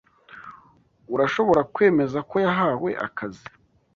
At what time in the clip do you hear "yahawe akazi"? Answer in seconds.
2.45-3.45